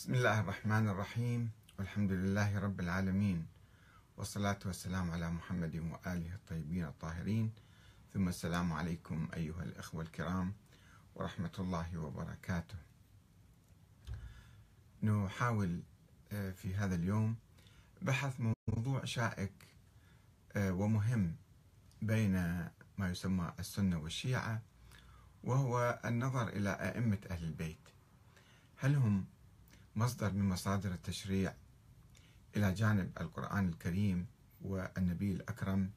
بسم 0.00 0.14
الله 0.14 0.40
الرحمن 0.40 0.88
الرحيم. 0.88 1.50
والحمد 1.78 2.12
لله 2.12 2.58
رب 2.58 2.80
العالمين. 2.80 3.46
والصلاة 4.16 4.58
والسلام 4.66 5.10
على 5.10 5.30
محمد 5.30 5.76
وآله 5.76 6.34
الطيبين 6.34 6.84
الطاهرين. 6.84 7.52
ثم 8.14 8.28
السلام 8.28 8.72
عليكم 8.72 9.28
أيها 9.34 9.62
الأخوة 9.62 10.02
الكرام 10.02 10.52
ورحمة 11.14 11.52
الله 11.58 11.98
وبركاته. 11.98 12.74
نحاول 15.02 15.82
آه، 16.32 16.50
في 16.50 16.74
هذا 16.74 16.94
اليوم 16.94 17.36
بحث 18.02 18.40
موضوع 18.68 19.04
شائك 19.04 19.52
آه، 20.56 20.72
ومهم 20.72 21.36
بين 22.02 22.32
ما 22.98 23.10
يسمى 23.10 23.52
السنة 23.58 23.98
والشيعة 23.98 24.62
وهو 25.44 26.00
النظر 26.04 26.48
إلى 26.48 26.70
أئمة 26.70 27.18
أهل 27.30 27.44
البيت. 27.44 27.88
هل 28.76 28.94
هم 28.94 29.26
مصدر 30.00 30.32
من 30.32 30.48
مصادر 30.48 30.90
التشريع 30.92 31.54
إلى 32.56 32.72
جانب 32.72 33.10
القرآن 33.20 33.68
الكريم 33.68 34.26
والنبي 34.62 35.32
الأكرم 35.32 35.90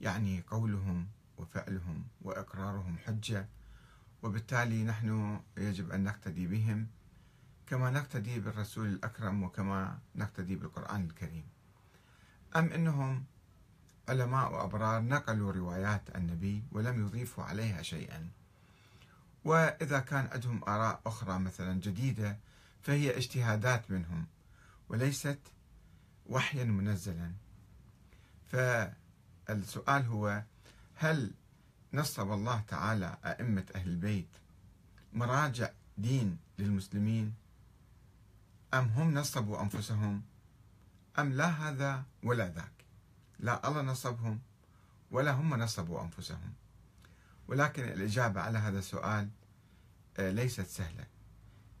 يعني 0.00 0.44
قولهم 0.46 1.06
وفعلهم 1.38 2.04
وإقرارهم 2.22 2.98
حجة 2.98 3.48
وبالتالي 4.22 4.84
نحن 4.84 5.40
يجب 5.56 5.90
أن 5.90 6.04
نقتدي 6.04 6.46
بهم 6.46 6.86
كما 7.66 7.90
نقتدي 7.90 8.40
بالرسول 8.40 8.86
الأكرم 8.86 9.42
وكما 9.42 9.98
نقتدي 10.14 10.56
بالقرآن 10.56 11.04
الكريم. 11.04 11.44
أم 12.56 12.72
أنهم 12.72 13.24
علماء 14.08 14.52
وأبرار 14.52 15.02
نقلوا 15.02 15.52
روايات 15.52 16.16
النبي 16.16 16.62
ولم 16.72 17.06
يضيفوا 17.06 17.44
عليها 17.44 17.82
شيئا؟ 17.82 18.28
وإذا 19.44 19.98
كان 19.98 20.28
عندهم 20.32 20.64
آراء 20.68 21.00
أخرى 21.06 21.38
مثلا 21.38 21.80
جديدة 21.80 22.38
فهي 22.86 23.16
اجتهادات 23.16 23.90
منهم 23.90 24.26
وليست 24.88 25.38
وحيا 26.26 26.64
منزلا. 26.64 27.32
فالسؤال 28.46 30.06
هو 30.06 30.42
هل 30.94 31.34
نصب 31.92 32.32
الله 32.32 32.60
تعالى 32.60 33.18
أئمة 33.24 33.64
أهل 33.74 33.88
البيت 33.88 34.28
مراجع 35.12 35.70
دين 35.98 36.38
للمسلمين؟ 36.58 37.34
أم 38.74 38.84
هم 38.84 39.14
نصبوا 39.14 39.62
أنفسهم؟ 39.62 40.22
أم 41.18 41.32
لا 41.32 41.48
هذا 41.48 42.04
ولا 42.22 42.48
ذاك؟ 42.48 42.84
لا 43.38 43.68
الله 43.68 43.82
نصبهم 43.82 44.40
ولا 45.10 45.32
هم 45.32 45.54
نصبوا 45.54 46.02
أنفسهم. 46.02 46.52
ولكن 47.48 47.84
الإجابة 47.84 48.40
على 48.40 48.58
هذا 48.58 48.78
السؤال 48.78 49.28
آه، 50.18 50.30
ليست 50.30 50.66
سهلة. 50.66 51.15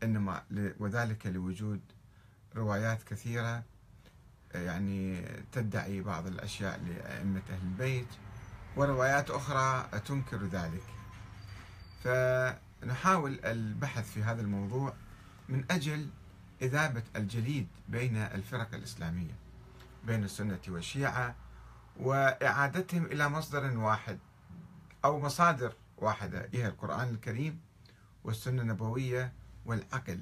إنما 0.02 0.42
وذلك 0.78 1.26
لوجود 1.26 1.80
روايات 2.56 3.02
كثيرة 3.02 3.62
يعني 4.54 5.22
تدعي 5.52 6.00
بعض 6.00 6.26
الأشياء 6.26 6.80
لأئمة 6.80 7.42
أهل 7.50 7.62
البيت 7.62 8.06
وروايات 8.76 9.30
أخرى 9.30 9.88
تنكر 10.06 10.44
ذلك. 10.46 10.82
فنحاول 12.04 13.40
البحث 13.44 14.10
في 14.12 14.22
هذا 14.22 14.40
الموضوع 14.42 14.92
من 15.48 15.64
أجل 15.70 16.08
إذابة 16.62 17.02
الجليد 17.16 17.66
بين 17.88 18.16
الفرق 18.16 18.74
الإسلامية 18.74 19.34
بين 20.06 20.24
السنة 20.24 20.60
والشيعة 20.68 21.34
وإعادتهم 22.00 23.04
إلى 23.04 23.28
مصدر 23.28 23.78
واحد 23.78 24.18
أو 25.04 25.20
مصادر 25.20 25.72
واحدة 25.98 26.48
هي 26.52 26.66
القرآن 26.66 27.08
الكريم 27.08 27.60
والسنة 28.24 28.62
النبوية 28.62 29.32
والعقل 29.66 30.20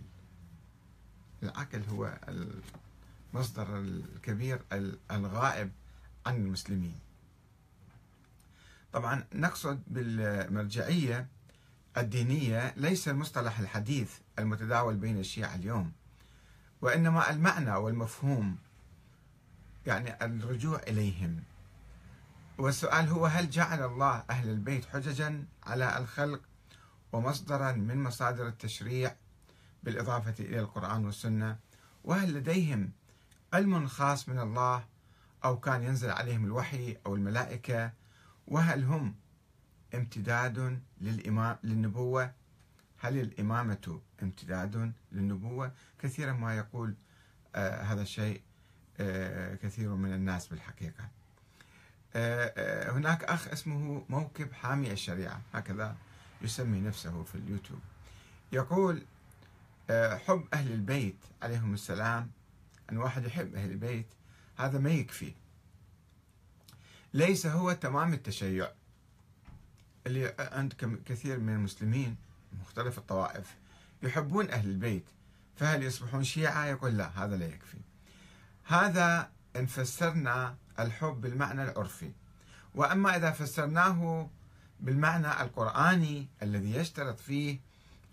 العقل 1.43 1.83
هو 1.91 2.19
المصدر 3.35 3.79
الكبير 3.79 4.63
الغائب 5.11 5.71
عن 6.27 6.37
المسلمين. 6.37 6.99
طبعا 8.93 9.25
نقصد 9.35 9.83
بالمرجعية 9.87 11.27
الدينية 11.97 12.75
ليس 12.77 13.09
المصطلح 13.09 13.59
الحديث 13.59 14.13
المتداول 14.39 14.97
بين 14.97 15.19
الشيعة 15.19 15.55
اليوم 15.55 15.93
وإنما 16.81 17.31
المعنى 17.31 17.75
والمفهوم 17.75 18.57
يعني 19.87 20.25
الرجوع 20.25 20.79
إليهم. 20.79 21.43
والسؤال 22.59 23.09
هو 23.09 23.27
هل 23.27 23.51
جعل 23.51 23.83
الله 23.83 24.25
أهل 24.31 24.51
البيت 24.51 24.85
حججا 24.85 25.45
على 25.67 25.99
الخلق 25.99 26.41
ومصدرا 27.13 27.73
من 27.73 28.03
مصادر 28.03 28.49
التشريع 28.49 29.15
بالإضافة 29.85 30.45
إلى 30.45 30.61
القرآن 30.61 31.05
والسنة 31.05 31.59
وهل 32.05 32.35
لديهم 32.35 32.91
علم 33.53 33.87
خاص 33.87 34.29
من 34.29 34.39
الله 34.39 34.85
أو 35.45 35.61
كان 35.61 35.83
ينزل 35.83 36.11
عليهم 36.11 36.45
الوحي 36.45 36.97
أو 37.07 37.15
الملائكة؟ 37.15 37.93
وهل 38.47 38.85
هم 38.85 39.15
امتداد 39.95 40.81
للإمام 41.01 41.57
للنبوة؟ 41.65 42.33
هل 42.99 43.21
الإمامة 43.21 44.01
امتداد 44.23 44.93
للنبوة؟ 45.13 45.73
كثيرا 45.99 46.33
ما 46.33 46.57
يقول 46.57 46.95
آه 47.55 47.83
هذا 47.83 48.03
الشيء 48.03 48.41
آه 49.01 49.55
كثير 49.55 49.95
من 49.95 50.13
الناس 50.15 50.47
بالحقيقة. 50.47 51.09
آه 52.15 52.53
آه 52.57 52.93
هناك 52.93 53.25
أخ 53.25 53.49
اسمه 53.49 54.05
موكب 54.09 54.53
حامي 54.53 54.93
الشريعة 54.93 55.41
هكذا 55.55 55.97
يسمي 56.43 56.81
نفسه 56.81 57.23
في 57.25 57.35
اليوتيوب. 57.35 57.81
يقول 58.53 59.03
حب 59.91 60.45
أهل 60.53 60.73
البيت 60.73 61.19
عليهم 61.43 61.75
السلام. 61.75 62.31
أن 62.93 62.97
واحد 62.99 63.25
يحب 63.25 63.55
أهل 63.55 63.71
البيت 63.71 64.07
هذا 64.57 64.79
ما 64.79 64.91
يكفي. 64.91 65.35
ليس 67.15 67.47
هو 67.47 67.73
تمام 67.73 68.13
التشيع. 68.13 68.71
اللي 70.07 70.35
عند 70.39 71.01
كثير 71.07 71.39
من 71.39 71.55
المسلمين 71.55 72.17
مختلف 72.61 72.99
الطوائف 72.99 73.55
يحبون 74.03 74.51
أهل 74.51 74.69
البيت. 74.69 75.05
فهل 75.57 75.83
يصبحون 75.83 76.25
شيعة؟ 76.25 76.65
يقول 76.65 76.97
لا 76.97 77.25
هذا 77.25 77.37
لا 77.37 77.47
يكفي. 77.47 77.79
هذا 78.65 79.31
إن 79.57 79.67
فسرنا 79.67 80.57
الحب 80.79 81.21
بالمعنى 81.21 81.63
العرفي. 81.63 82.13
وأما 82.75 83.17
إذا 83.17 83.31
فسرناه 83.31 84.31
بالمعنى 84.81 85.43
القرآني 85.43 86.29
الذي 86.43 86.75
يشترط 86.75 87.21
فيه 87.21 87.61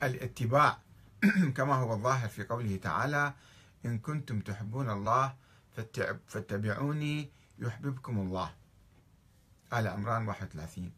الاتباع 0.04 0.78
كما 1.56 1.76
هو 1.76 1.94
الظاهر 1.94 2.30
في 2.30 2.44
قوله 2.44 2.76
تعالى 2.76 3.34
إن 3.86 4.00
كنتم 4.00 4.40
تحبون 4.40 4.90
الله 4.90 5.36
فاتبعوني 6.28 7.30
يحببكم 7.60 8.20
الله. 8.20 8.52
آل 9.74 9.88
عمران 9.88 10.28
31 10.28 10.92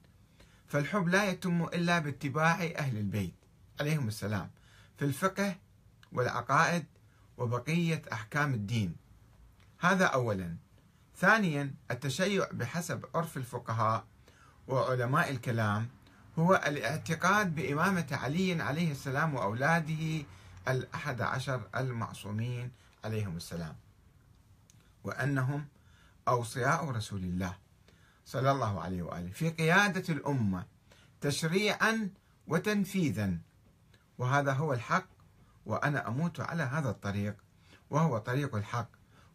فالحب 0.68 1.08
لا 1.08 1.30
يتم 1.30 1.64
إلا 1.64 2.00
باتباع 2.00 2.64
أهل 2.64 2.98
البيت 2.98 3.34
عليهم 3.80 4.08
السلام. 4.08 4.50
في 4.98 5.06
الفقه 5.06 5.56
والعقائد 6.12 6.86
وبقية 7.38 8.02
أحكام 8.14 8.54
الدين. 8.54 8.96
هذا 9.80 10.06
أولا. 10.06 10.56
ثانيا 11.18 11.74
التشيع 11.92 12.48
بحسب 12.52 13.06
عرف 13.16 13.38
الفقهاء 13.38 14.06
وعلماء 14.68 15.32
الكلام 15.32 15.90
هو 16.40 16.56
الاعتقاد 16.68 17.56
بإمامة 17.56 18.08
علي 18.12 18.62
عليه 18.62 18.92
السلام 18.92 19.36
وأولاده 19.36 20.26
الأحد 20.68 21.22
عشر 21.22 21.62
المعصومين 21.76 22.72
عليهم 23.06 23.38
السلام 23.38 23.76
وأنهم 25.04 25.66
أوصياء 26.28 26.86
رسول 26.90 27.24
الله 27.24 27.56
صلى 28.26 28.52
الله 28.52 28.82
عليه 28.82 29.02
وآله. 29.02 29.32
في 29.32 29.50
قيادة 29.50 30.14
الأمة 30.14 30.66
تشريعا 31.22 32.10
وتنفيذا 32.48 33.38
وهذا 34.18 34.54
هو 34.54 34.74
الحق 34.74 35.06
وأنا 35.66 36.08
أموت 36.08 36.40
على 36.40 36.64
هذا 36.64 36.90
الطريق 36.90 37.36
وهو 37.90 38.18
طريق 38.18 38.56
الحق 38.56 38.88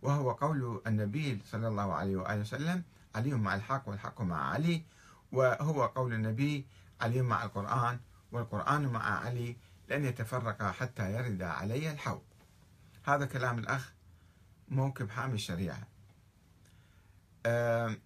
وهو 0.02 0.30
قول 0.32 0.82
النبي 0.86 1.40
صلى 1.46 1.68
الله 1.68 1.94
عليه 1.94 2.16
وآله 2.16 2.40
وسلم 2.40 2.82
علي 3.14 3.34
مع 3.34 3.54
الحق 3.54 3.88
والحق 3.88 4.20
مع 4.20 4.52
علي 4.52 4.82
وهو 5.32 5.86
قول 5.86 6.12
النبي 6.12 6.66
علي 7.00 7.22
مع 7.22 7.44
القرآن 7.44 8.00
والقرآن 8.32 8.86
مع 8.86 9.20
علي 9.20 9.56
لن 9.88 10.04
يتفرقا 10.04 10.70
حتى 10.72 11.12
يرد 11.12 11.42
علي 11.42 11.90
الحوض. 11.90 12.22
هذا 13.04 13.26
كلام 13.26 13.58
الأخ 13.58 13.92
موكب 14.68 15.10
حامي 15.10 15.34
الشريعة. 15.34 15.86
أه 17.46 17.96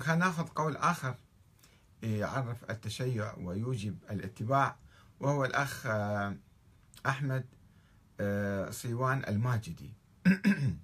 خلينا 0.00 0.24
ناخذ 0.24 0.46
قول 0.46 0.76
آخر 0.76 1.14
يعرف 2.02 2.70
التشيع 2.70 3.34
ويوجب 3.38 3.98
الاتباع 4.10 4.76
وهو 5.20 5.44
الأخ 5.44 5.86
أحمد 7.06 7.46
صيوان 8.70 9.24
الماجدي. 9.28 9.92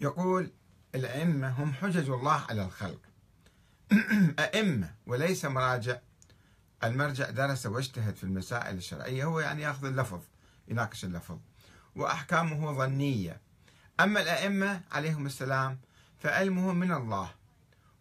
يقول 0.00 0.50
الأئمة 0.94 1.48
هم 1.48 1.72
حجج 1.72 2.10
الله 2.10 2.44
على 2.48 2.64
الخلق. 2.64 3.00
أئمة 4.38 4.94
وليس 5.06 5.44
مراجع. 5.44 5.98
المرجع 6.84 7.30
درس 7.30 7.66
واجتهد 7.66 8.16
في 8.16 8.24
المسائل 8.24 8.76
الشرعية 8.76 9.24
هو 9.24 9.40
يعني 9.40 9.62
يأخذ 9.62 9.86
اللفظ 9.86 10.20
يناقش 10.68 11.04
اللفظ 11.04 11.38
وأحكامه 11.96 12.72
ظنية. 12.72 13.40
أما 14.00 14.20
الأئمة 14.20 14.80
عليهم 14.92 15.26
السلام 15.26 15.78
فعلمهم 16.18 16.76
من 16.76 16.92
الله 16.92 17.30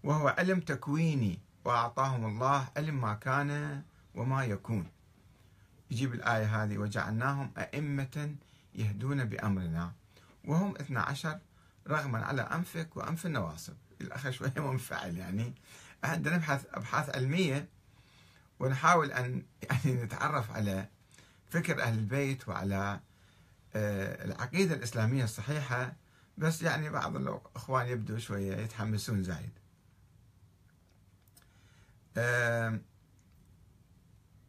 وهو 0.03 0.27
علم 0.27 0.59
تكويني 0.59 1.39
وأعطاهم 1.65 2.25
الله 2.25 2.67
علم 2.77 3.01
ما 3.01 3.13
كان 3.13 3.81
وما 4.15 4.45
يكون. 4.45 4.87
يجيب 5.91 6.13
الآية 6.13 6.63
هذه 6.63 6.77
وجعلناهم 6.77 7.51
أئمة 7.57 8.35
يهدون 8.75 9.25
بأمرنا 9.25 9.91
وهم 10.45 10.75
12 10.75 11.39
رغما 11.87 12.25
على 12.25 12.41
أنفك 12.41 12.97
وأنف 12.97 13.25
النواصب. 13.25 13.73
الأخ 14.01 14.29
شوية 14.29 14.53
منفعل 14.71 15.17
يعني. 15.17 15.53
عندنا 16.03 16.35
نبحث 16.35 16.65
أبحاث 16.73 17.15
علمية 17.15 17.67
ونحاول 18.59 19.11
أن 19.11 19.43
يعني 19.69 20.03
نتعرف 20.03 20.51
على 20.51 20.87
فكر 21.49 21.81
أهل 21.81 21.97
البيت 21.97 22.47
وعلى 22.49 22.99
آه، 23.75 24.25
العقيدة 24.25 24.75
الإسلامية 24.75 25.23
الصحيحة. 25.23 25.93
بس 26.37 26.61
يعني 26.61 26.89
بعض 26.89 27.15
الإخوان 27.15 27.87
يبدو 27.87 28.17
شوية 28.17 28.55
يتحمسون 28.55 29.23
زايد. 29.23 29.51
آه، 32.17 32.79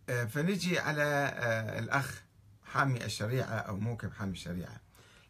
فنجي 0.09 0.79
على 0.79 1.03
آه، 1.03 1.79
الأخ 1.79 2.23
حامي 2.65 3.05
الشريعة 3.05 3.47
أو 3.47 3.77
موكب 3.77 4.13
حامي 4.13 4.33
الشريعة. 4.33 4.81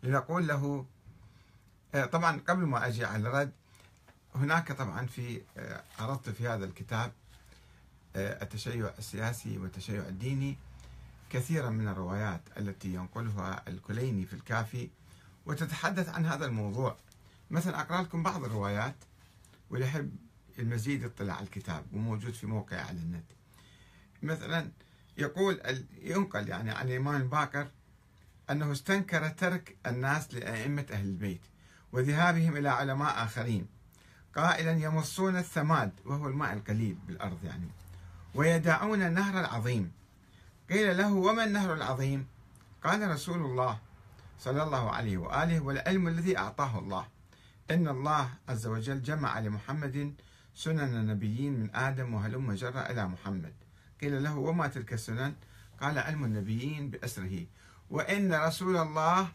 لنقول 0.03 0.47
له 0.47 0.87
طبعا 2.13 2.41
قبل 2.49 2.63
ما 2.63 2.87
أجي 2.87 3.05
على 3.05 3.29
الرد 3.29 3.53
هناك 4.39 4.73
طبعا 4.73 5.07
في 5.07 5.43
عرضت 5.99 6.31
في 6.31 6.49
هذا 6.49 6.65
الكتاب 6.65 7.13
التشيع 8.17 8.91
السياسي 8.99 9.59
والتشيع 9.59 10.09
الديني 10.09 10.57
كثيرا 11.31 11.71
من 11.71 11.89
الروايات 11.89 12.41
التي 12.57 12.95
ينقلها 12.95 13.63
الكليني 13.69 14.27
في 14.27 14.33
الكافي 14.33 14.91
وتتحدث 15.47 16.09
عن 16.09 16.27
هذا 16.27 16.47
الموضوع. 16.47 16.97
مثلا 17.51 17.81
أقرأ 17.81 18.03
لكم 18.03 18.23
بعض 18.23 18.45
الروايات 18.45 18.95
واللي 19.71 19.87
يحب 19.87 20.17
المزيد 20.59 21.03
يطلع 21.03 21.35
على 21.35 21.45
الكتاب 21.45 21.85
وموجود 21.93 22.33
في 22.33 22.47
موقع 22.47 22.81
على 22.81 22.99
النت. 22.99 23.25
مثلا 24.23 24.71
يقول 25.19 25.61
ينقل 26.03 26.49
يعني 26.49 26.71
عن 26.71 26.89
الإمام 26.89 27.23
الباكر 27.23 27.69
أنه 28.51 28.73
استنكر 28.73 29.29
ترك 29.29 29.77
الناس 29.87 30.35
لأئمة 30.35 30.87
أهل 30.91 31.05
البيت 31.07 31.41
وذهابهم 31.93 32.57
إلى 32.57 32.69
علماء 32.69 33.25
آخرين. 33.25 33.78
قائلا 34.39 34.73
يمصون 34.73 35.37
الثماد 35.37 35.93
وهو 36.07 36.27
الماء 36.27 36.53
القليل 36.53 36.97
بالأرض 37.07 37.45
يعني. 37.45 37.69
ويدعون 38.35 39.03
النهر 39.03 39.41
العظيم. 39.41 39.93
قيل 40.71 40.97
له 40.97 41.13
وما 41.13 41.45
النهر 41.45 41.75
العظيم؟ 41.75 42.27
قال 42.85 43.11
رسول 43.11 43.41
الله 43.41 43.79
صلى 44.39 44.63
الله 44.63 44.91
عليه 44.91 45.19
وآله 45.19 45.61
والعلم 45.61 46.09
الذي 46.09 46.39
أعطاه 46.39 46.79
الله. 46.79 47.07
إن 47.71 47.89
الله 47.89 48.31
عز 48.49 48.67
وجل 48.67 49.03
جمع 49.03 49.39
لمحمد 49.39 50.15
سنن 50.55 50.95
النبيين 50.95 51.61
من 51.61 51.77
آدم 51.77 52.15
وهلم 52.15 52.53
جرى 52.53 52.81
إلى 52.91 53.09
محمد. 53.09 53.55
قيل 54.01 54.23
له 54.23 54.37
وما 54.37 54.67
تلك 54.67 54.93
السنن؟ 54.93 55.35
قال 55.81 55.99
علم 55.99 56.25
النبيين 56.25 56.91
بأسره. 56.91 57.47
وإن 57.91 58.35
رسول 58.35 58.77
الله 58.77 59.29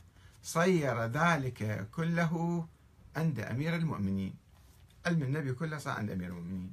صير 0.44 1.06
ذلك 1.06 1.88
كله 1.92 2.68
عند 3.16 3.40
أمير 3.40 3.76
المؤمنين. 3.76 4.43
علم 5.06 5.24
النبي 5.24 5.54
كله 5.54 5.78
صار 5.78 5.98
عند 5.98 6.12
أمير 6.12 6.28
المؤمنين. 6.28 6.72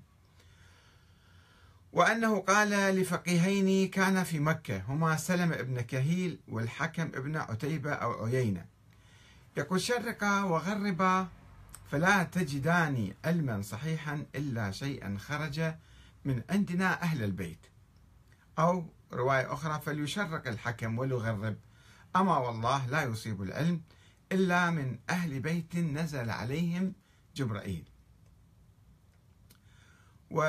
وأنه 1.93 2.41
قال 2.41 2.71
لفقيهين 2.71 3.91
كان 3.91 4.25
في 4.25 4.39
مكة 4.39 4.83
هما 4.89 5.17
سلم 5.17 5.53
ابن 5.53 5.81
كهيل 5.81 6.41
والحكم 6.49 7.03
ابن 7.03 7.37
عتيبة 7.37 7.93
أو 7.93 8.27
عيينة. 8.27 8.67
يقول 9.57 9.81
شرقا 9.81 10.43
وغربا 10.43 11.29
فلا 11.91 12.23
تجدان 12.23 13.15
علما 13.25 13.63
صحيحا 13.63 14.27
إلا 14.35 14.71
شيئا 14.71 15.17
خرج 15.19 15.75
من 16.25 16.43
عندنا 16.51 17.03
أهل 17.03 17.25
البيت. 17.25 17.67
أو 18.59 18.85
رواية 19.13 19.53
أخرى 19.53 19.81
فليشرق 19.81 20.49
الحكم 20.49 20.99
وليغرب. 20.99 21.57
أما 22.17 22.39
والله 22.39 22.87
لا 22.87 23.03
يصيب 23.03 23.43
العلم 23.43 23.81
إلا 24.33 24.71
من 24.71 24.99
أهل 25.11 25.41
بيت 25.41 25.77
نزل 25.77 26.31
عليهم 26.31 26.93
جبرائيل. 27.37 27.85
و 30.31 30.43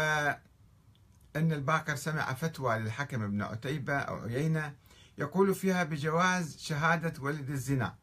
أن 1.36 1.52
الباقر 1.52 1.96
سمع 1.96 2.34
فتوى 2.34 2.78
للحكم 2.78 3.24
ابن 3.24 3.42
عتيبة 3.42 3.98
أو 3.98 4.16
عيينة 4.16 4.74
يقول 5.18 5.56
فيها 5.56 5.84
بجواز 5.84 6.58
شهادة 6.58 7.22
ولد 7.22 7.50
الزنا 7.50 7.96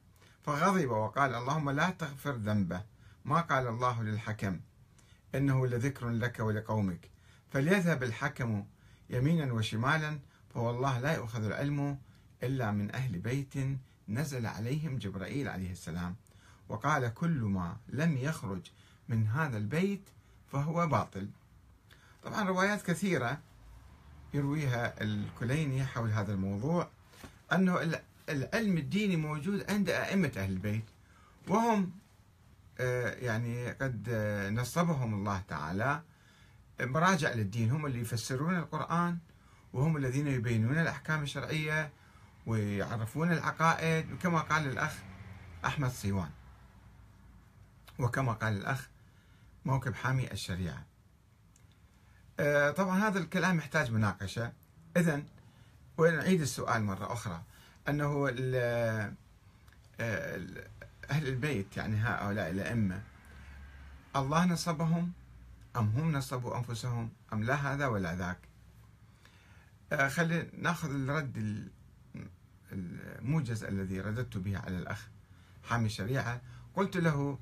فغضب 0.42 0.90
وقال 0.90 1.34
اللهم 1.34 1.70
لا 1.70 1.90
تغفر 1.90 2.32
ذنبه 2.32 2.82
ما 3.24 3.40
قال 3.40 3.66
الله 3.66 4.02
للحكم 4.02 4.60
إنه 5.34 5.66
لذكر 5.66 6.08
لك 6.08 6.40
ولقومك. 6.40 7.10
فليذهب 7.50 8.02
الحكم 8.02 8.66
يمينا 9.10 9.52
وشمالا 9.52 10.18
فوالله 10.54 10.98
لا 10.98 11.14
يؤخذ 11.14 11.44
العلم 11.44 11.98
إلا 12.42 12.70
من 12.70 12.94
أهل 12.94 13.18
بيت 13.18 13.54
نزل 14.08 14.46
عليهم 14.46 14.98
جبرائيل 14.98 15.48
عليه 15.48 15.72
السلام. 15.72 16.16
وقال 16.68 17.14
كل 17.14 17.40
ما 17.40 17.76
لم 17.88 18.16
يخرج 18.16 18.70
من 19.08 19.26
هذا 19.26 19.56
البيت 19.56 20.08
فهو 20.52 20.86
باطل. 20.86 21.28
طبعا 22.22 22.44
روايات 22.44 22.82
كثيرة 22.82 23.38
يرويها 24.34 25.02
الكليني 25.02 25.86
حول 25.86 26.10
هذا 26.10 26.32
الموضوع 26.32 26.88
أنه 27.52 28.00
العلم 28.28 28.78
الديني 28.78 29.16
موجود 29.16 29.70
عند 29.70 29.90
أئمة 29.90 30.32
أهل 30.36 30.50
البيت 30.50 30.84
وهم 31.48 31.92
آه، 32.80 33.10
يعني 33.10 33.70
قد 33.70 34.10
نصبهم 34.52 35.14
الله 35.14 35.42
تعالى 35.48 36.02
مراجع 36.80 37.32
للدين 37.32 37.70
هم 37.70 37.86
اللي 37.86 38.00
يفسرون 38.00 38.56
القرآن 38.56 39.18
وهم 39.72 39.96
الذين 39.96 40.26
يبينون 40.26 40.78
الأحكام 40.78 41.22
الشرعية 41.22 41.92
ويعرفون 42.46 43.32
العقائد 43.32 44.18
كما 44.22 44.40
قال 44.40 44.66
الأخ 44.68 44.94
أحمد 45.64 45.90
صيوان 45.90 46.30
وكما 47.98 48.32
قال 48.32 48.56
الأخ 48.56 48.88
موكب 49.64 49.94
حامي 49.94 50.32
الشريعة. 50.32 50.74
آه، 50.74 50.87
طبعا 52.76 53.08
هذا 53.08 53.18
الكلام 53.18 53.58
يحتاج 53.58 53.90
مناقشة. 53.90 54.52
إذا 54.96 55.22
ونعيد 55.98 56.40
السؤال 56.40 56.84
مرة 56.84 57.12
أخرى؟ 57.12 57.42
أنه 57.88 58.28
آه، 60.00 60.40
أهل 61.10 61.28
البيت 61.28 61.76
يعني 61.76 61.96
هؤلاء 61.96 62.50
الأئمة 62.50 63.02
الله 64.16 64.44
نصبهم 64.44 65.12
أم 65.76 65.86
هم 65.86 66.12
نصبوا 66.12 66.58
أنفسهم؟ 66.58 67.10
أم 67.32 67.44
لا 67.44 67.54
هذا 67.54 67.86
ولا 67.86 68.16
ذاك؟ 68.16 68.38
آه، 69.92 70.08
خلينا 70.08 70.46
نأخذ 70.58 70.90
الرد 70.90 71.68
الموجز 72.72 73.64
الذي 73.64 74.00
رددت 74.00 74.36
به 74.36 74.58
على 74.58 74.78
الأخ 74.78 75.08
حامي 75.64 75.86
الشريعة 75.86 76.40
قلت 76.76 76.96
له 76.96 77.38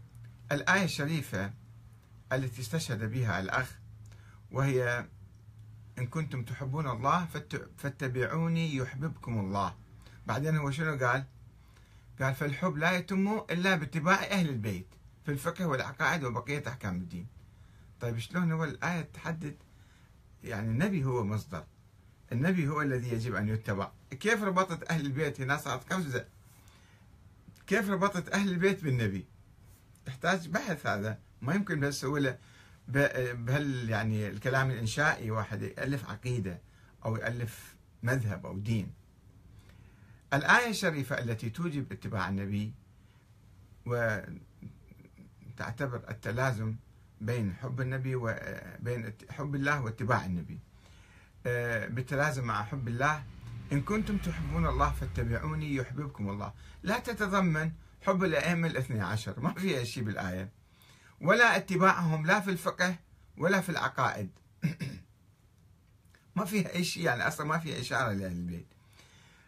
الآية 0.53 0.85
الشريفة 0.85 1.53
التي 2.33 2.63
استشهد 2.63 3.11
بها 3.11 3.41
الأخ 3.41 3.79
وهي 4.51 5.07
إن 5.99 6.07
كنتم 6.07 6.45
تحبون 6.45 6.89
الله 6.91 7.27
فاتبعوني 7.79 8.77
يحببكم 8.77 9.39
الله. 9.39 9.75
بعدين 10.27 10.57
هو 10.57 10.71
شنو 10.71 11.07
قال؟ 11.07 11.25
قال 12.21 12.35
فالحب 12.35 12.77
لا 12.77 12.93
يتم 12.93 13.39
إلا 13.51 13.77
باتباع 13.77 14.23
أهل 14.23 14.49
البيت 14.49 14.87
في 15.25 15.33
الفقه 15.33 15.67
والعقائد 15.67 16.25
وبقية 16.25 16.63
أحكام 16.69 16.97
الدين. 16.97 17.27
طيب 18.01 18.19
شلون 18.19 18.53
هو 18.53 18.65
الآية 18.65 19.01
تحدد؟ 19.01 19.57
يعني 20.45 20.71
النبي 20.71 21.05
هو 21.05 21.25
مصدر. 21.25 21.65
النبي 22.33 22.69
هو 22.69 22.83
الذي 22.83 23.13
يجب 23.13 23.35
أن 23.35 23.49
يتبع. 23.49 23.91
كيف 24.11 24.43
ربطت 24.43 24.91
أهل 24.91 25.07
البيت 25.07 25.41
هنا؟ 25.41 25.57
صارت 25.57 25.93
قفزة. 25.93 26.27
كيف 27.67 27.91
ربطت 27.91 28.29
أهل 28.29 28.49
البيت 28.49 28.85
بالنبي؟ 28.85 29.27
يحتاج 30.09 30.49
بحث 30.49 30.87
هذا. 30.87 31.19
ما 31.43 31.55
يمكن 31.55 31.81
بهالسهولة 31.81 32.39
بهال 32.89 33.91
يعني 33.91 34.29
الكلام 34.29 34.71
الإنشائي 34.71 35.31
واحد 35.31 35.63
يألف 35.63 36.11
عقيدة 36.11 36.59
أو 37.05 37.17
يألف 37.17 37.77
مذهب 38.03 38.47
أو 38.47 38.59
دين. 38.59 38.93
الآية 40.35 40.71
الشريفة 40.71 41.19
التي 41.19 41.51
توجب 41.51 41.93
اتباع 41.93 42.29
النبي 42.29 42.73
وتعتبر 43.87 44.41
التلازم 46.11 46.75
بين 47.21 47.55
حب 47.55 47.81
النبي 47.81 48.15
وبين 48.15 49.13
حب 49.31 49.55
الله 49.55 49.83
واتباع 49.83 50.27
النبي. 50.27 50.59
آه، 51.47 51.87
بالتلازم 51.87 52.45
مع 52.45 52.65
حب 52.65 52.89
الله 52.89 53.25
إن 53.73 53.81
كنتم 53.81 54.19
تحبون 54.19 54.67
الله 54.67 54.93
فاتبعوني 54.93 55.75
يحببكم 55.75 56.31
الله. 56.31 56.53
لا 56.83 56.99
تتضمن 56.99 57.73
حب 58.03 58.25
الأئمة 58.25 58.67
الاثني 58.67 59.01
عشر 59.01 59.41
ما 59.41 59.55
فيها 59.55 59.85
شيء 59.85 60.05
بالآية. 60.05 60.51
ولا 61.21 61.57
اتباعهم 61.57 62.27
لا 62.27 62.41
في 62.41 62.51
الفقه 62.51 62.97
ولا 63.39 63.61
في 63.61 63.69
العقائد. 63.69 64.31
ما 66.37 66.45
فيها 66.45 66.75
أي 66.75 66.85
شيء 66.85 67.03
يعني 67.03 67.29
أصلا 67.29 67.47
ما 67.47 67.59
فيها 67.59 67.81
إشارة 67.81 68.13
لأهل 68.13 68.33
البيت. 68.33 68.67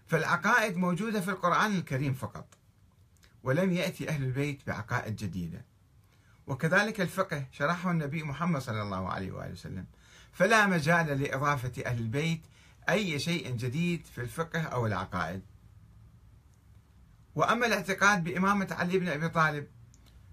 فالعقائد 0.06 0.76
موجودة 0.76 1.20
في 1.20 1.30
القرآن 1.30 1.76
الكريم 1.76 2.14
فقط 2.14 2.46
ولم 3.42 3.72
يأتي 3.72 4.08
أهل 4.08 4.22
البيت 4.24 4.66
بعقائد 4.66 5.16
جديدة. 5.16 5.64
وكذلك 6.46 7.00
الفقه 7.00 7.46
شرحه 7.52 7.90
النبي 7.90 8.22
محمد 8.22 8.60
صلى 8.60 8.82
الله 8.82 9.08
عليه 9.08 9.32
وآله 9.32 9.52
وسلم. 9.52 9.86
فلا 10.32 10.66
مجال 10.66 11.22
لإضافة 11.22 11.72
أهل 11.86 11.98
البيت 11.98 12.42
أي 12.88 13.18
شيء 13.18 13.56
جديد 13.56 14.06
في 14.06 14.20
الفقه 14.20 14.62
أو 14.62 14.86
العقائد. 14.86 15.42
وأما 17.34 17.66
الاعتقاد 17.66 18.24
بإمامة 18.24 18.76
علي 18.78 18.98
بن 18.98 19.08
أبي 19.08 19.28
طالب 19.28 19.66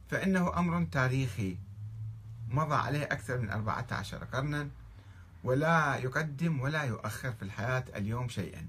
فإنه 0.07 0.59
أمر 0.59 0.83
تاريخي 0.83 1.57
مضى 2.49 2.75
عليه 2.75 3.03
أكثر 3.03 3.37
من 3.37 3.49
14 3.49 4.23
قرنا 4.23 4.69
ولا 5.43 5.95
يقدم 5.95 6.59
ولا 6.61 6.83
يؤخر 6.83 7.31
في 7.31 7.43
الحياة 7.43 7.85
اليوم 7.95 8.29
شيئا. 8.29 8.67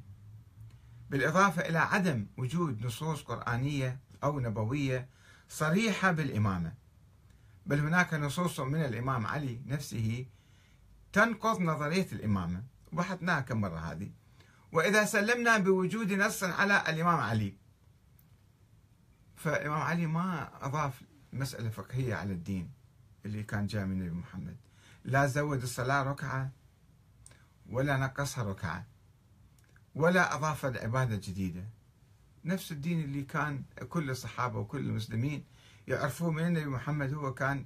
بالإضافة 1.10 1.62
إلى 1.62 1.78
عدم 1.78 2.26
وجود 2.36 2.86
نصوص 2.86 3.22
قرآنية 3.22 3.98
أو 4.24 4.40
نبوية 4.40 5.08
صريحة 5.48 6.12
بالإمامة 6.12 6.74
بل 7.66 7.80
هناك 7.80 8.14
نصوص 8.14 8.60
من 8.60 8.84
الإمام 8.84 9.26
علي 9.26 9.60
نفسه 9.66 10.26
تنقض 11.12 11.60
نظرية 11.60 12.06
الإمامة. 12.12 12.62
وبحثناها 12.92 13.40
كم 13.40 13.60
مرة 13.60 13.78
هذه. 13.78 14.10
وإذا 14.72 15.04
سلمنا 15.04 15.58
بوجود 15.58 16.12
نص 16.12 16.44
على 16.44 16.84
الإمام 16.88 17.20
علي 17.20 17.54
فالإمام 19.36 19.80
علي 19.80 20.06
ما 20.06 20.48
أضاف 20.62 21.02
مسألة 21.36 21.70
فقهية 21.70 22.14
على 22.14 22.32
الدين 22.32 22.70
اللي 23.24 23.42
كان 23.42 23.66
جاء 23.66 23.84
من 23.86 23.92
النبي 23.92 24.16
محمد. 24.16 24.56
لا 25.04 25.26
زود 25.26 25.62
الصلاة 25.62 26.02
ركعة 26.02 26.50
ولا 27.70 27.96
نقصها 27.96 28.44
ركعة 28.44 28.86
ولا 29.94 30.34
أضاف 30.34 30.64
عبادة 30.64 31.16
جديدة. 31.16 31.64
نفس 32.44 32.72
الدين 32.72 33.00
اللي 33.00 33.22
كان 33.22 33.62
كل 33.88 34.10
الصحابة 34.10 34.58
وكل 34.58 34.78
المسلمين 34.78 35.44
يعرفوه 35.88 36.30
من 36.30 36.46
النبي 36.46 36.66
محمد 36.66 37.14
هو 37.14 37.34
كان 37.34 37.64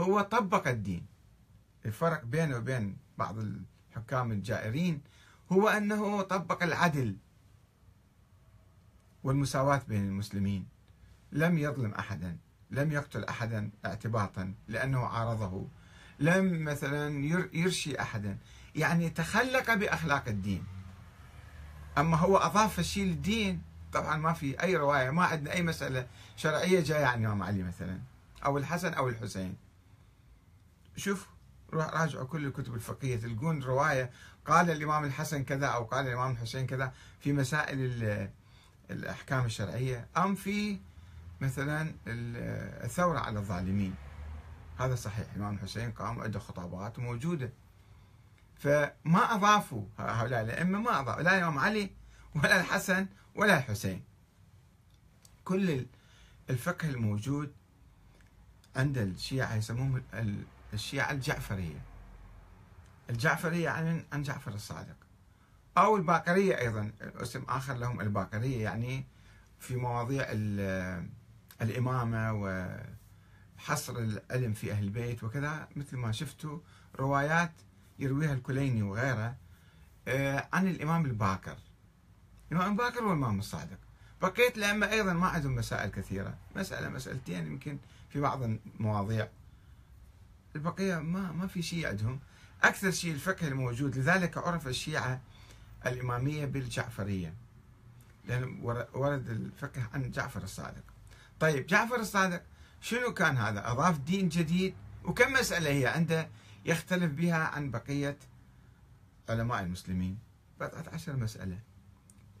هو 0.00 0.20
طبق 0.20 0.68
الدين. 0.68 1.06
الفرق 1.86 2.24
بينه 2.24 2.56
وبين 2.56 2.96
بعض 3.18 3.36
الحكام 3.38 4.32
الجائرين 4.32 5.00
هو 5.52 5.68
أنه 5.68 6.22
طبق 6.22 6.62
العدل 6.62 7.16
والمساواة 9.24 9.82
بين 9.88 10.04
المسلمين. 10.04 10.66
لم 11.32 11.58
يظلم 11.58 11.90
أحدا. 11.94 12.36
لم 12.70 12.92
يقتل 12.92 13.24
أحدا 13.24 13.70
اعتباطا 13.86 14.54
لأنه 14.68 15.06
عارضه. 15.06 15.66
لم 16.18 16.64
مثلا 16.64 17.24
يرشي 17.52 18.00
أحدا. 18.00 18.38
يعني 18.74 19.10
تخلق 19.10 19.74
بأخلاق 19.74 20.28
الدين. 20.28 20.64
أما 21.98 22.16
هو 22.16 22.36
أضاف 22.36 22.78
الشيء 22.78 23.04
للدين 23.04 23.62
طبعا 23.92 24.16
ما 24.16 24.32
في 24.32 24.62
أي 24.62 24.76
رواية 24.76 25.10
ما 25.10 25.24
عندنا 25.24 25.52
أي 25.52 25.62
مسألة 25.62 26.06
شرعية 26.36 26.80
جاية 26.80 27.04
عن 27.04 27.20
الإمام 27.20 27.42
علي 27.42 27.62
مثلا 27.62 27.98
أو 28.44 28.58
الحسن 28.58 28.94
أو 28.94 29.08
الحسين. 29.08 29.56
شوف 30.96 31.28
راجعوا 31.72 32.24
كل 32.24 32.46
الكتب 32.46 32.74
الفقهية 32.74 33.16
تلقون 33.16 33.62
رواية 33.62 34.10
قال 34.46 34.70
الإمام 34.70 35.04
الحسن 35.04 35.44
كذا 35.44 35.66
أو 35.66 35.84
قال 35.84 36.06
الإمام 36.06 36.30
الحسين 36.30 36.66
كذا 36.66 36.92
في 37.20 37.32
مسائل 37.32 38.28
الأحكام 38.90 39.44
الشرعية. 39.44 40.06
أم 40.16 40.34
في 40.34 40.78
مثلا 41.40 41.94
الثورة 42.06 43.18
على 43.18 43.38
الظالمين. 43.38 43.94
هذا 44.78 44.94
صحيح. 44.94 45.26
الإمام 45.34 45.54
الحسين 45.54 45.92
قام 45.92 46.18
وعنده 46.18 46.38
خطابات 46.38 46.98
موجودة. 46.98 47.52
فما 48.54 49.34
أضافوا 49.34 49.84
هؤلاء 49.98 50.42
الأئمة 50.42 50.80
ما 50.80 51.00
أضافوا 51.00 51.22
لا 51.22 51.38
الإمام 51.38 51.58
علي 51.58 51.90
ولا 52.34 52.60
الحسن 52.60 53.06
ولا 53.34 53.58
الحسين. 53.58 54.04
كل 55.44 55.86
الفقه 56.50 56.88
الموجود 56.88 57.52
عند 58.76 58.98
الشيعة 58.98 59.54
يسموهم 59.54 60.02
الشيعة 60.72 61.10
الجعفرية. 61.10 61.82
الجعفرية 63.10 63.64
يعني 63.64 64.04
عن 64.12 64.22
جعفر 64.22 64.54
الصادق. 64.54 64.96
أو 65.78 65.96
الباقرية 65.96 66.58
أيضا. 66.58 66.92
اسم 67.00 67.44
آخر 67.48 67.74
لهم 67.74 68.00
الباقرية 68.00 68.62
يعني 68.62 69.06
في 69.58 69.76
مواضيع 69.76 70.26
الإمامة 71.62 72.32
وحصر 73.58 73.98
العلم 73.98 74.52
في 74.52 74.72
أهل 74.72 74.84
البيت 74.84 75.24
وكذا 75.24 75.68
مثل 75.76 75.96
ما 75.96 76.12
شفتوا 76.12 76.58
روايات 76.98 77.52
يرويها 77.98 78.32
الكليني 78.34 78.82
وغيره 78.82 79.36
آه، 80.08 80.48
عن 80.52 80.68
الإمام 80.68 81.04
الباكر. 81.06 81.56
الإمام 82.52 82.72
الباكر 82.72 83.04
والإمام 83.04 83.38
الصادق. 83.38 83.78
بقية 84.22 84.52
الأئمة 84.56 84.90
أيضا 84.90 85.12
ما 85.12 85.26
عندهم 85.26 85.54
مسائل 85.54 85.90
كثيرة. 85.90 86.34
مسألة 86.56 86.88
مسألتين 86.88 87.46
يمكن 87.46 87.78
في 88.10 88.20
بعض 88.20 88.42
المواضيع. 88.42 89.28
البقية 90.56 90.98
ما 90.98 91.32
ما 91.32 91.46
في 91.46 91.62
شيء 91.62 91.86
عندهم. 91.86 92.20
أكثر 92.62 92.90
شيء 92.90 93.12
الفقه 93.12 93.48
الموجود 93.48 93.98
لذلك 93.98 94.38
عرف 94.38 94.68
الشيعة 94.68 95.20
الإمامية 95.86 96.44
بالجعفرية. 96.44 97.34
لأن 98.24 98.58
ورد 98.94 99.28
الفقه 99.28 99.88
عن 99.94 100.10
جعفر 100.10 100.42
الصادق. 100.42 100.84
طيب 101.40 101.66
جعفر 101.66 101.96
الصادق 101.96 102.42
شنو 102.80 103.14
كان 103.14 103.36
هذا؟ 103.36 103.70
أضاف 103.70 103.98
دين 103.98 104.28
جديد؟ 104.28 104.74
وكم 105.04 105.32
مسألة 105.32 105.70
هي 105.70 105.86
عنده 105.86 106.28
يختلف 106.64 107.12
بها 107.12 107.36
عن 107.36 107.70
بقية 107.70 108.16
علماء 109.28 109.62
المسلمين؟ 109.62 110.18
بضعة 110.60 110.84
عشر 110.92 111.16
مسألة. 111.16 111.58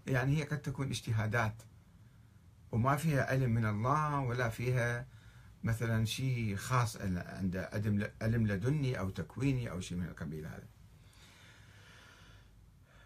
يعني 0.06 0.38
هي 0.38 0.42
قد 0.42 0.62
تكون 0.62 0.88
اجتهادات 0.88 1.54
وما 2.72 2.96
فيها 2.96 3.24
علم 3.30 3.50
من 3.50 3.66
الله 3.66 4.20
ولا 4.20 4.48
فيها 4.48 5.06
مثلا 5.64 6.04
شيء 6.04 6.56
خاص 6.56 6.96
عنده 6.96 7.70
علم 8.22 8.46
لدني 8.46 8.98
أو 8.98 9.10
تكويني 9.10 9.70
أو 9.70 9.80
شيء 9.80 9.98
من 9.98 10.06
القبيل 10.06 10.46
هذا. 10.46 10.66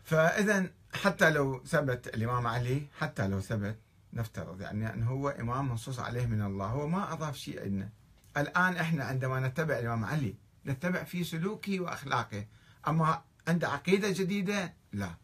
فاذا 0.04 0.70
حتى 0.94 1.30
لو 1.30 1.64
ثبت 1.64 2.06
الإمام 2.06 2.46
علي 2.46 2.86
حتى 2.98 3.28
لو 3.28 3.40
ثبت 3.40 3.76
نفترض 4.14 4.60
يعني 4.60 4.94
انه 4.94 5.10
هو 5.10 5.28
إمام 5.28 5.68
منصوص 5.68 5.98
عليه 5.98 6.26
من 6.26 6.42
الله 6.42 6.66
هو 6.66 6.88
ما 6.88 7.12
أضاف 7.12 7.36
شيء 7.36 7.64
لنا. 7.64 7.88
الآن 8.36 8.76
إحنا 8.76 9.04
عندما 9.04 9.40
نتبع 9.48 9.78
الإمام 9.78 10.04
علي 10.04 10.34
نتبع 10.66 11.04
في 11.04 11.24
سلوكه 11.24 11.80
وأخلاقه. 11.80 12.46
أما 12.88 13.22
عنده 13.48 13.68
عقيدة 13.68 14.10
جديدة؟ 14.10 14.74
لا. 14.92 15.14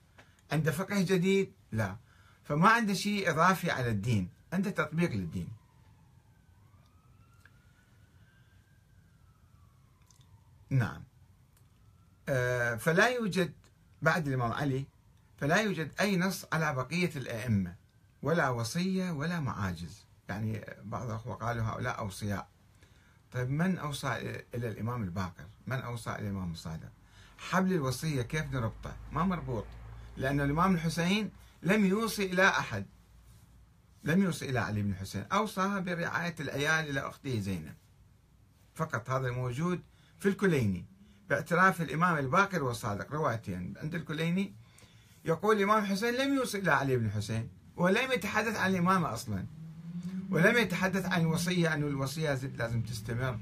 عنده 0.53 0.73
فقه 0.73 1.01
جديد؟ 1.01 1.53
لا. 1.73 1.97
فما 2.45 2.69
عنده 2.69 2.95
شيء 2.95 3.31
إضافي 3.31 3.71
على 3.71 3.89
الدين. 3.91 4.29
عنده 4.53 4.71
تطبيق 4.71 5.11
للدين. 5.11 5.49
نعم. 10.71 11.05
آه، 12.29 12.75
فلا 12.75 13.09
يوجد 13.09 13.53
بعد 14.03 14.29
الإمام 14.29 14.53
علي 14.53 14.85
فلا 15.37 15.57
يوجد 15.57 15.93
أي 16.01 16.17
نص 16.17 16.47
على 16.53 16.75
بقية 16.75 17.11
الأئمة. 17.17 17.75
ولا 18.23 18.49
وصية 18.49 19.11
ولا 19.11 19.41
معاجز. 19.41 20.05
يعني 20.29 20.65
بعض 20.83 21.11
الأخوة 21.11 21.35
قالوا 21.35 21.65
هؤلاء 21.65 21.99
أوصياء. 21.99 22.49
طيب 23.33 23.51
من 23.51 23.79
أوصى 23.79 24.09
إلى 24.55 24.69
الإمام 24.69 25.03
الباقر؟ 25.03 25.47
من 25.67 25.77
أوصى 25.77 26.11
إلى 26.11 26.21
الإمام 26.21 26.53
الصادق؟ 26.53 26.93
حبل 27.39 27.73
الوصية 27.73 28.23
كيف 28.23 28.53
نربطه؟ 28.53 28.97
ما 29.13 29.25
مربوط 29.25 29.65
لأن 30.17 30.41
الإمام 30.41 30.75
الحسين 30.75 31.31
لم 31.63 31.85
يوصي 31.85 32.27
إلى 32.27 32.49
أحد. 32.49 32.87
لم 34.05 34.23
يوصي 34.23 34.51
إلى 34.51 34.59
علي 34.59 34.83
بن 34.83 34.91
الحسين. 34.91 35.25
أوصى 35.33 35.81
برعاية 35.81 36.35
العيال 36.41 36.91
إلى 36.91 37.01
أخته 37.01 37.41
زينب. 37.41 37.75
فقط 38.75 39.11
هذا 39.11 39.29
الموجود 39.29 39.83
في 40.19 40.29
الكليني. 40.29 40.87
باعتراف 41.29 41.83
الإمام 41.83 42.19
الباقر 42.19 42.63
والصادق. 42.63 43.13
روايتين. 43.13 43.75
عند 43.83 43.95
الكليني 43.95 44.55
يقول 45.25 45.57
الإمام 45.57 45.83
الحسين 45.83 46.15
لم 46.15 46.35
يوصي 46.35 46.59
إلى 46.59 46.71
علي 46.71 46.97
بن 46.97 47.07
الحسين. 47.07 47.60
ولم 47.77 48.13
يتحدث 48.13 48.57
عن 48.57 48.71
الإمامة 48.71 49.13
أصلا. 49.13 49.47
ولم 50.31 50.57
يتحدث 50.59 51.07
عن 51.07 51.21
الوصية 51.21 51.75
أن 51.75 51.83
الوصية 51.83 52.35
لازم 52.35 52.83
تستمر. 52.83 53.39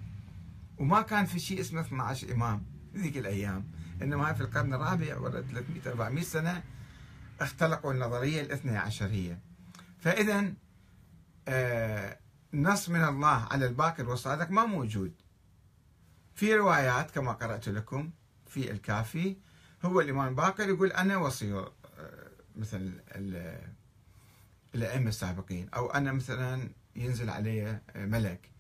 وما 0.79 1.03
كان 1.03 1.25
في 1.27 1.39
شيء 1.39 1.61
اسمه 1.61 1.81
12 1.81 2.33
إمام 2.33 2.63
ذيك 2.97 3.17
الأيام. 3.17 3.65
إنما 4.03 4.33
في 4.33 4.41
القرن 4.41 4.75
الرابع 4.75 5.19
ولا 5.19 5.43
300 5.43 5.83
400 5.87 6.25
سنة 6.25 6.63
اختلقوا 7.41 7.93
النظرية 7.93 8.41
الاثنى 8.41 8.77
عشرية. 8.77 9.39
فإذا 9.99 10.53
آه 11.49 12.19
نص 12.55 12.89
من 12.89 13.05
الله 13.05 13.49
على 13.51 13.67
الباقر 13.67 14.09
والصادق 14.11 14.51
ما 14.51 14.65
موجود. 14.67 15.13
في 16.35 16.55
روايات 16.55 17.11
كما 17.11 17.33
قرأت 17.33 17.69
لكم 17.69 18.11
في 18.47 18.71
الكافي 18.71 19.37
هو 19.85 20.01
الإمام 20.01 20.35
باقر 20.35 20.69
يقول 20.69 20.93
أنا 20.93 21.17
وصي 21.17 21.53
آه، 21.55 21.71
مثل 22.57 22.93
الأئمة 24.75 25.09
السابقين. 25.09 25.69
أو 25.75 25.91
أنا 25.91 26.13
مثلا 26.13 26.69
ينزل 26.97 27.31
علي 27.31 27.81
ملك. 27.95 28.51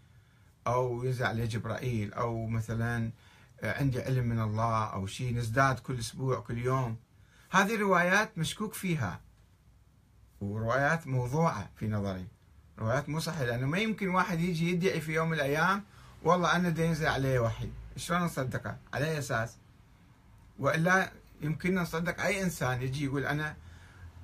أو 0.66 1.04
ينزل 1.04 1.24
علي 1.24 1.46
جبرائيل. 1.46 2.12
أو 2.12 2.46
مثلا 2.46 3.10
آه، 3.60 3.78
عندي 3.78 4.02
علم 4.02 4.24
من 4.24 4.40
الله 4.40 4.84
أو 4.84 5.06
شيء 5.06 5.34
نزداد 5.34 5.78
كل 5.78 5.98
أسبوع 5.98 6.40
كل 6.40 6.58
يوم. 6.58 6.96
هذه 7.50 7.76
روايات 7.76 8.38
مشكوك 8.38 8.74
فيها. 8.74 9.20
وروايات 10.40 11.06
موضوعة 11.06 11.70
في 11.76 11.88
نظري. 11.88 12.26
روايات 12.78 13.08
مو 13.08 13.20
صحيحة 13.20 13.44
لأنه 13.44 13.66
ما 13.66 13.78
يمكن 13.78 14.08
واحد 14.08 14.40
يجي 14.40 14.70
يدعي 14.70 15.00
في 15.00 15.12
يوم 15.12 15.28
من 15.28 15.34
الأيام 15.34 15.84
والله 16.22 16.56
أنا 16.56 16.68
دا 16.68 16.84
ينزل 16.84 17.06
علي 17.06 17.38
وحي. 17.38 17.70
شلون 17.96 18.20
نصدقه؟ 18.20 18.76
على 18.94 19.04
أي 19.04 19.18
أساس. 19.18 19.56
وإلا 20.58 21.12
يمكننا 21.40 21.82
نصدق 21.82 22.20
أي 22.20 22.42
إنسان 22.42 22.82
يجي 22.82 23.04
يقول 23.04 23.26
أنا 23.26 23.56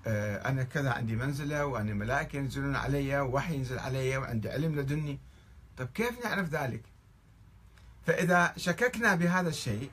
آه، 0.07 0.49
أنا 0.49 0.63
كذا 0.63 0.91
عندي 0.91 1.17
منزلة 1.17 1.67
وأنا 1.67 1.95
ملائكة 1.95 2.37
ينزلون 2.37 2.77
علي 2.77 3.21
ووحي 3.21 3.55
ينزل 3.55 3.79
علي 3.79 4.17
وعندي 4.17 4.51
علم 4.51 4.81
لدني. 4.81 5.19
طيب 5.77 5.89
كيف 5.95 6.25
نعرف 6.25 6.49
ذلك؟ 6.49 6.83
فإذا 8.07 8.53
شككنا 8.57 9.15
بهذا 9.15 9.49
الشيء 9.49 9.91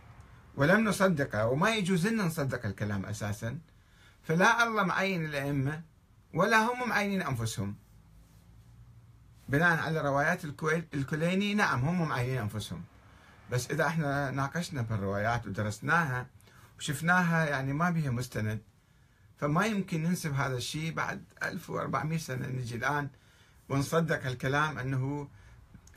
ولم 0.55 0.83
نصدقه 0.83 1.47
وما 1.47 1.75
يجوز 1.75 2.07
لنا 2.07 2.23
نصدق 2.23 2.65
الكلام 2.65 3.05
أساسا 3.05 3.59
فلا 4.23 4.63
الله 4.63 4.83
معين 4.83 5.25
الأئمة 5.25 5.81
ولا 6.33 6.57
هم 6.57 6.89
معينين 6.89 7.21
أنفسهم. 7.21 7.75
بناء 9.49 9.79
على 9.79 10.01
روايات 10.01 10.45
الكليني 10.93 11.53
نعم 11.53 11.85
هم 11.85 12.09
معينين 12.09 12.37
أنفسهم. 12.37 12.83
بس 13.51 13.71
إذا 13.71 13.87
إحنا 13.87 14.31
ناقشنا 14.31 14.81
بالروايات 14.81 15.47
ودرسناها 15.47 16.25
وشفناها 16.77 17.45
يعني 17.45 17.73
ما 17.73 17.89
بها 17.89 18.11
مستند 18.11 18.61
فما 19.41 19.65
يمكن 19.65 20.03
ننسب 20.03 20.33
هذا 20.33 20.57
الشيء 20.57 20.93
بعد 20.93 21.23
1400 21.43 22.17
سنة. 22.17 22.47
نجي 22.47 22.75
الآن 22.75 23.09
ونصدق 23.69 24.25
هالكلام 24.25 24.77
أنه 24.77 25.27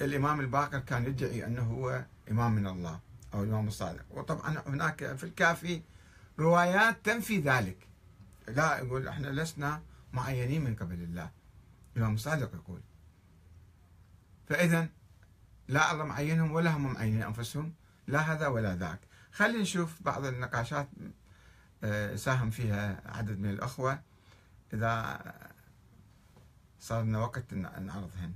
الإمام 0.00 0.40
الباقر 0.40 0.78
كان 0.78 1.04
يدعي 1.04 1.46
أنه 1.46 1.62
هو 1.62 2.04
إمام 2.30 2.52
من 2.52 2.66
الله 2.66 3.00
أو 3.34 3.42
الإمام 3.42 3.68
الصادق. 3.68 4.04
وطبعا 4.10 4.62
هناك 4.66 5.16
في 5.16 5.24
الكافي 5.24 5.82
روايات 6.38 6.96
تنفي 7.04 7.40
ذلك. 7.40 7.88
لا 8.48 8.78
يقول 8.78 9.08
إحنا 9.08 9.28
لسنا 9.28 9.82
معينين 10.12 10.64
من 10.64 10.74
قبل 10.76 10.94
الله. 10.94 11.30
الإمام 11.96 12.14
الصادق 12.14 12.54
يقول. 12.54 12.80
فإذا 14.48 14.88
لا 15.68 15.92
الله 15.92 16.04
معينهم 16.04 16.52
ولا 16.52 16.70
هم 16.70 16.92
معينين 16.92 17.22
أنفسهم 17.22 17.72
لا 18.06 18.20
هذا 18.20 18.46
ولا 18.46 18.76
ذاك. 18.76 19.00
خلينا 19.32 19.62
نشوف 19.62 20.02
بعض 20.02 20.24
النقاشات 20.24 20.88
ساهم 22.16 22.50
فيها 22.50 23.02
عدد 23.06 23.38
من 23.38 23.50
الأخوة 23.50 24.00
إذا 24.72 25.20
صار 26.80 27.02
لنا 27.02 27.18
وقت 27.18 27.54
نعرضهن 27.54 28.32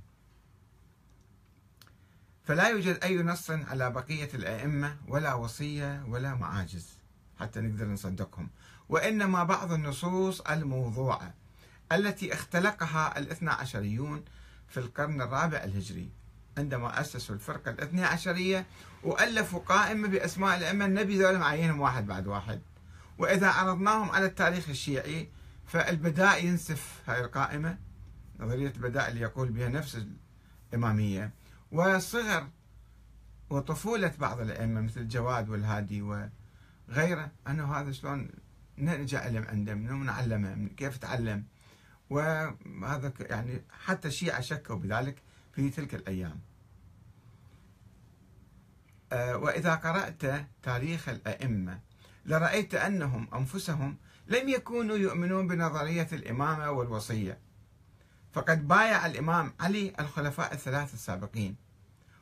فلا 2.43 2.69
يوجد 2.69 2.99
أي 3.03 3.23
نص 3.23 3.51
على 3.51 3.89
بقية 3.91 4.29
الأئمة 4.33 4.97
ولا 5.07 5.33
وصية 5.33 6.03
ولا 6.07 6.35
معاجز 6.35 6.97
حتى 7.39 7.61
نقدر 7.61 7.85
نصدقهم 7.85 8.49
وإنما 8.89 9.43
بعض 9.43 9.71
النصوص 9.71 10.41
الموضوعة 10.41 11.33
التي 11.91 12.33
اختلقها 12.33 13.17
الاثنى 13.19 13.49
عشريون 13.49 14.25
في 14.67 14.79
القرن 14.79 15.21
الرابع 15.21 15.57
الهجري 15.63 16.09
عندما 16.57 17.01
أسسوا 17.01 17.35
الفرقة 17.35 17.71
الاثنى 17.71 18.03
عشرية 18.03 18.65
وألفوا 19.03 19.59
قائمة 19.59 20.07
بأسماء 20.07 20.57
الأئمة 20.57 20.85
النبي 20.85 21.17
ذول 21.23 21.37
معينهم 21.37 21.79
واحد 21.79 22.07
بعد 22.07 22.27
واحد. 22.27 22.61
وإذا 23.19 23.47
عرضناهم 23.47 24.09
على 24.09 24.25
التاريخ 24.25 24.69
الشيعي 24.69 25.29
فالبداء 25.65 26.45
ينسف 26.45 27.03
هاي 27.07 27.21
القائمة 27.25 27.77
نظرية 28.39 28.67
البداء 28.67 29.09
اللي 29.09 29.21
يقول 29.21 29.49
بها 29.49 29.69
نفس 29.69 30.05
الإمامية. 30.73 31.31
وصغر 31.71 32.47
وطفولة 33.49 34.13
بعض 34.19 34.39
الأئمة 34.39 34.81
مثل 34.81 35.01
الجواد 35.01 35.49
والهادي 35.49 36.01
وغيره 36.01 37.31
أنه 37.47 37.75
هذا 37.75 37.91
شلون 37.91 38.29
نرجع 38.77 39.19
علم 39.19 39.43
عنده 39.43 39.73
من 39.73 40.05
نعلمه 40.05 40.69
كيف 40.77 40.97
تعلم. 40.97 41.43
وهذا 42.09 43.13
يعني 43.19 43.61
حتى 43.85 44.07
الشيعة 44.07 44.41
شكوا 44.41 44.75
بذلك 44.75 45.21
في 45.53 45.69
تلك 45.69 45.95
الأيام. 45.95 46.39
آه، 49.11 49.37
وإذا 49.37 49.75
قرأت 49.75 50.47
تاريخ 50.63 51.09
الأئمة 51.09 51.88
لرأيت 52.29 52.75
أنهم 52.75 53.27
أنفسهم 53.33 53.97
لم 54.27 54.49
يكونوا 54.49 54.97
يؤمنون 54.97 55.47
بنظرية 55.47 56.07
الإمامة 56.13 56.69
والوصية. 56.71 57.37
فقد 58.33 58.67
بايع 58.67 59.05
الإمام 59.05 59.53
علي 59.59 59.93
الخلفاء 59.99 60.53
الثلاثة 60.53 60.93
السابقين 60.93 61.55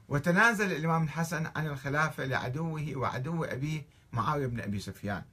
وتنازل 0.10 0.72
الإمام 0.72 1.04
الحسن 1.04 1.48
عن 1.56 1.68
الخلافة 1.68 2.26
لعدوه 2.26 2.92
وعدو 2.96 3.44
أبيه 3.44 3.86
معاوية 4.14 4.48
بن 4.48 4.60
أبي 4.60 4.80
سفيان 4.80 5.24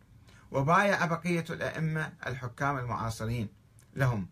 وبايع 0.51 1.05
بقية 1.05 1.45
الأئمة 1.51 2.13
الحكام 2.27 2.79
المعاصرين 2.79 3.49
لهم 3.97 4.27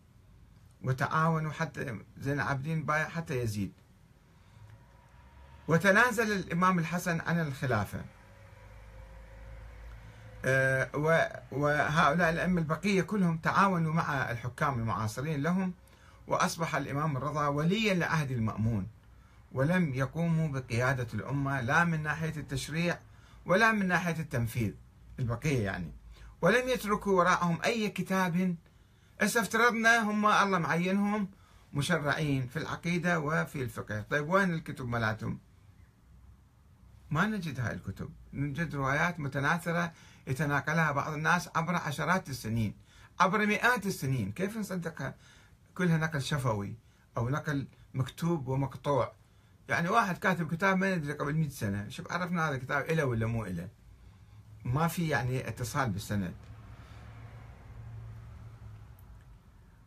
وتعاونوا 0.83 1.51
حتى 1.51 1.99
زين 2.17 2.33
العابدين 2.33 2.83
بايع 2.85 3.09
حتى 3.09 3.39
يزيد. 3.41 3.71
وتنازل 5.67 6.31
الإمام 6.31 6.79
الحسن 6.79 7.21
عن 7.21 7.39
الخلافة. 7.39 8.05
وهؤلاء 11.51 12.29
الأئمة 12.29 12.61
البقية 12.61 13.01
كلهم 13.01 13.37
تعاونوا 13.37 13.93
مع 13.93 14.31
الحكام 14.31 14.79
المعاصرين 14.79 15.43
لهم 15.43 15.73
وأصبح 16.27 16.75
الإمام 16.75 17.17
الرضا 17.17 17.47
وليا 17.47 17.93
لعهد 17.93 18.31
المأمون 18.31 18.87
ولم 19.51 19.93
يقوموا 19.93 20.47
بقيادة 20.47 21.07
الأمة 21.13 21.61
لا 21.61 21.83
من 21.83 22.03
ناحية 22.03 22.33
التشريع 22.37 22.99
ولا 23.45 23.71
من 23.71 23.87
ناحية 23.87 24.19
التنفيذ 24.19 24.71
البقية 25.19 25.63
يعني. 25.63 25.91
ولم 26.41 26.69
يتركوا 26.69 27.17
وراءهم 27.17 27.57
أي 27.65 27.89
كتاب 27.89 28.55
هسه 29.21 29.41
افترضنا 29.41 29.99
هم 29.99 30.25
الله 30.25 30.59
معينهم 30.59 31.27
مشرعين 31.73 32.47
في 32.47 32.57
العقيدة 32.57 33.19
وفي 33.19 33.61
الفقه. 33.63 34.05
طيب 34.09 34.29
وين 34.29 34.53
الكتب 34.53 34.87
مالتهم 34.87 35.39
ما 37.11 37.25
نجد 37.25 37.59
هاي 37.59 37.73
الكتب. 37.73 38.09
نجد 38.33 38.75
روايات 38.75 39.19
متناثرة 39.19 39.91
يتناقلها 40.27 40.91
بعض 40.91 41.13
الناس 41.13 41.49
عبر 41.55 41.75
عشرات 41.75 42.29
السنين 42.29 42.75
عبر 43.19 43.45
مئات 43.45 43.85
السنين. 43.85 44.31
كيف 44.31 44.57
نصدقها 44.57 45.15
كلها 45.75 45.97
نقل 45.97 46.21
شفوي 46.21 46.75
أو 47.17 47.29
نقل 47.29 47.67
مكتوب 47.93 48.47
ومقطوع؟ 48.47 49.13
يعني 49.69 49.89
واحد 49.89 50.17
كاتب 50.17 50.55
كتاب 50.55 50.77
ما 50.77 50.95
ندري 50.95 51.13
قبل 51.13 51.33
100 51.33 51.49
سنة 51.49 51.89
شوف 51.89 52.11
عرفنا 52.11 52.49
هذا 52.49 52.55
الكتاب 52.55 52.85
إله 52.89 53.05
ولا 53.05 53.25
مو 53.25 53.45
إله 53.45 53.67
ما 54.65 54.87
في 54.87 55.07
يعني 55.07 55.47
اتصال 55.47 55.89
بالسند. 55.89 56.33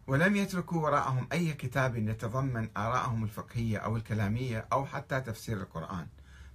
ولم 0.07 0.37
يتركوا 0.37 0.83
وراءهم 0.83 1.29
أي 1.33 1.53
كتاب 1.53 1.97
يتضمن 1.97 2.69
آراءهم 2.77 3.25
الفقهية 3.25 3.79
أو 3.79 3.97
الكلامية 3.97 4.67
أو 4.73 4.87
حتى 4.87 5.21
تفسير 5.21 5.57
القرآن. 5.57 6.07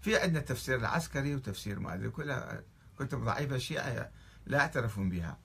في 0.02 0.18
عندنا 0.18 0.40
تفسير 0.40 0.76
العسكري 0.76 1.36
وتفسير 1.36 1.80
ما 1.80 1.94
أدري 1.94 2.10
كلها 2.10 2.62
كتب 3.06 3.24
ضعيفة 3.24 3.56
الشيعة 3.56 4.12
لا 4.46 4.58
يعترفون 4.58 5.10
بها. 5.10 5.38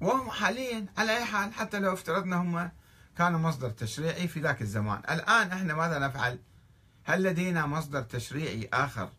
وهم 0.00 0.30
حاليا 0.30 0.86
على 0.98 1.16
أي 1.16 1.24
حال 1.24 1.52
حتى 1.52 1.78
لو 1.78 1.92
افترضنا 1.92 2.36
هم 2.36 2.70
كانوا 3.18 3.40
مصدر 3.40 3.70
تشريعي 3.70 4.28
في 4.28 4.40
ذاك 4.40 4.62
الزمان. 4.62 4.98
الآن 4.98 5.52
إحنا 5.52 5.74
ماذا 5.74 5.98
نفعل؟ 5.98 6.38
هل 7.04 7.22
لدينا 7.22 7.66
مصدر 7.66 8.02
تشريعي 8.02 8.68
آخر 8.72 9.10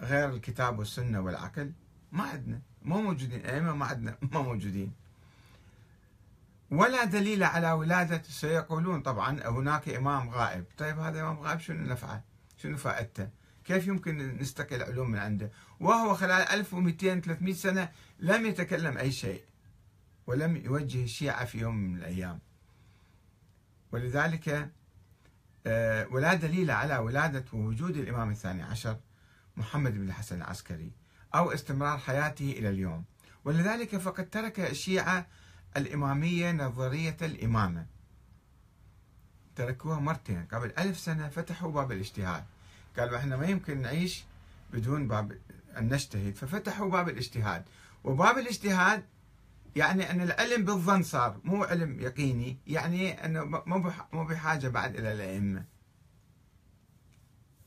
غير 0.00 0.30
الكتاب 0.30 0.78
والسنة 0.78 1.20
والعقل؟ 1.20 1.72
ما 2.12 2.24
عندنا. 2.24 2.60
مو 2.82 3.02
موجودين. 3.02 3.46
أئمة 3.46 3.74
ما 3.74 3.86
عندنا 3.86 4.16
ما 4.22 4.42
موجودين. 4.42 4.92
ولا 6.70 7.04
دليل 7.04 7.44
على 7.44 7.72
ولادة 7.72 8.22
سيقولون 8.22 9.02
طبعا 9.02 9.40
هناك 9.48 9.88
إمام 9.88 10.30
غائب. 10.30 10.64
طيب 10.78 10.98
هذا 10.98 11.20
إمام 11.20 11.38
غائب 11.38 11.60
شنو 11.60 11.86
نفعه 11.86 12.24
شنو 12.56 12.76
فائدته؟ 12.76 13.28
كيف 13.64 13.86
يمكن 13.86 14.36
نستقل 14.36 14.82
علوم 14.82 15.10
من 15.10 15.18
عنده؟ 15.18 15.50
وهو 15.80 16.14
خلال 16.14 16.48
1200 16.48 17.20
300 17.20 17.54
سنة 17.54 17.88
لم 18.18 18.46
يتكلم 18.46 18.98
أي 18.98 19.12
شيء 19.12 19.42
ولم 20.26 20.56
يوجه 20.56 21.04
الشيعة 21.04 21.44
في 21.44 21.58
يوم 21.58 21.76
من 21.76 21.96
الأيام. 21.96 22.38
ولذلك 23.92 24.70
آه، 25.66 26.06
ولا 26.10 26.34
دليل 26.34 26.70
على 26.70 26.96
ولادة 26.96 27.44
ووجود 27.52 27.96
الإمام 27.96 28.30
الثاني 28.30 28.62
عشر 28.62 28.96
محمد 29.56 29.92
بن 29.94 30.08
الحسن 30.08 30.36
العسكري 30.36 30.92
أو 31.34 31.52
استمرار 31.52 31.98
حياته 31.98 32.50
إلى 32.52 32.68
اليوم. 32.68 33.04
ولذلك 33.44 33.96
فقد 33.96 34.30
ترك 34.30 34.60
الشيعة 34.60 35.26
الإمامية 35.76 36.52
نظرية 36.52 37.16
الإمامة. 37.22 37.86
تركوها 39.56 40.00
مرتين. 40.00 40.46
قبل 40.52 40.72
ألف 40.78 40.98
سنة 40.98 41.28
فتحوا 41.28 41.72
باب 41.72 41.92
الاجتهاد. 41.92 42.44
قالوا 42.98 43.18
إحنا 43.18 43.36
ما 43.36 43.46
يمكن 43.46 43.82
نعيش 43.82 44.24
بدون 44.72 45.08
باب 45.08 45.38
أن 45.78 45.92
نجتهد. 45.94 46.34
ففتحوا 46.34 46.90
باب 46.90 47.08
الاجتهاد. 47.08 47.64
وباب 48.04 48.38
الاجتهاد 48.38 49.04
يعني 49.76 50.10
أن 50.10 50.20
العلم 50.20 50.64
بالظن 50.64 51.02
صار 51.02 51.40
مو 51.44 51.64
علم 51.64 52.00
يقيني 52.00 52.58
يعني 52.66 53.24
أنه 53.24 53.44
مو 54.12 54.24
بحاجة 54.24 54.68
بعد 54.68 54.96
إلى 54.96 55.12
الأئمة 55.12 55.64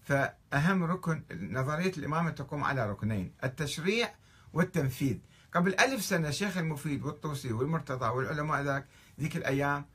فأهم 0.02 0.84
ركن 0.84 1.24
نظرية 1.32 1.92
الإمامة 1.98 2.30
تقوم 2.30 2.64
على 2.64 2.90
ركنين 2.90 3.32
التشريع 3.44 4.14
والتنفيذ. 4.54 5.18
قبل 5.54 5.80
ألف 5.80 6.04
سنة 6.04 6.30
الشيخ 6.30 6.58
المفيد 6.58 7.04
والطوسي 7.04 7.54
والمرتضى 7.54 8.06
والعلماء 8.06 8.62
ذاك 8.62 8.86
ذيك 9.20 9.38
الأيام 9.38 9.86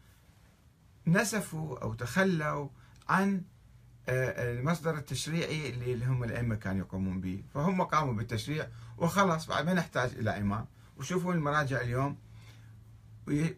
نسفوا 1.06 1.78
أو 1.82 1.94
تخلوا 1.94 2.68
عن 3.08 3.42
المصدر 4.08 4.96
التشريعي 4.96 5.70
اللي 5.70 6.06
هم 6.06 6.24
الأئمة 6.24 6.54
كانوا 6.54 6.80
يقومون 6.80 7.20
به. 7.20 7.42
فهم 7.54 7.82
قاموا 7.82 8.14
بالتشريع 8.14 8.66
وخلاص 8.98 9.46
بعد 9.46 9.66
ما 9.66 9.74
نحتاج 9.74 10.10
إلى 10.10 10.38
إمام. 10.38 10.66
وشوفوا 10.96 11.34
المراجع 11.34 11.80
اليوم 11.80 12.16